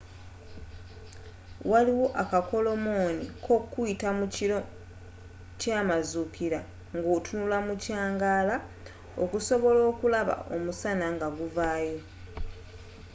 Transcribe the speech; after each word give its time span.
waliwo 1.71 2.07
akakolomoni 2.21 3.25
kokuyita 3.45 4.09
mu 4.19 4.25
kiro 4.35 4.57
kyamazuukira 5.59 6.59
ngotunula 6.97 7.57
mu 7.67 7.73
kyangaala 7.83 8.55
okusobola 9.23 9.81
okulaba 9.91 10.33
omusana 10.55 11.05
ngaguvaayo 11.15 11.99